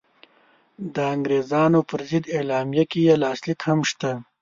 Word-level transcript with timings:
د 0.93 0.95
انګرېزانو 1.13 1.79
پر 1.89 2.01
ضد 2.09 2.25
اعلامیه 2.37 2.85
کې 2.91 2.99
یې 3.07 3.15
لاسلیک 3.23 3.59
هم 3.67 3.79
شته. 3.89 4.11